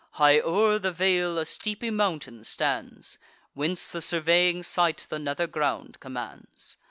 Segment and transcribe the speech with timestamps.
[0.13, 3.19] High o'er the vale a steepy mountain stands,
[3.53, 6.75] Whence the surveying sight the nether ground commands.